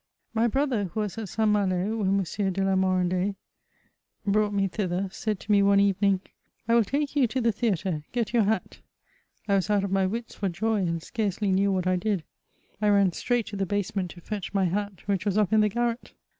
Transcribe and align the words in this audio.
My 0.33 0.47
brother, 0.47 0.85
who 0.85 1.01
was 1.01 1.19
at 1.19 1.29
St. 1.29 1.47
Malo 1.47 1.97
when 1.97 2.17
M. 2.25 2.53
de 2.53 2.63
la 2.63 2.75
Moran 2.75 3.09
dais 3.09 3.35
brought 4.25 4.51
me 4.51 4.67
thither, 4.67 5.07
said 5.11 5.39
to 5.41 5.51
me 5.51 5.61
one 5.61 5.79
evening," 5.79 6.21
I 6.67 6.73
will 6.73 6.83
take 6.83 7.15
you 7.15 7.27
to 7.27 7.39
the 7.39 7.51
theatre, 7.51 8.01
get 8.11 8.33
your 8.33 8.45
hat." 8.45 8.79
I 9.47 9.53
was 9.53 9.69
out 9.69 9.83
of 9.83 9.91
my 9.91 10.07
wits 10.07 10.33
for 10.33 10.49
joy, 10.49 10.77
and 10.87 11.03
scarcely 11.03 11.51
knew 11.51 11.71
what 11.71 11.85
I 11.85 11.97
did. 11.97 12.23
I 12.81 12.89
ran 12.89 13.11
straight 13.11 13.45
to 13.49 13.55
the 13.55 13.67
basement 13.67 14.09
to 14.09 14.21
fetch 14.21 14.55
my 14.55 14.65
hat, 14.65 15.07
which 15.07 15.23
was 15.23 15.37
up 15.37 15.53
in 15.53 15.61
the 15.61 15.69
garret. 15.69 16.13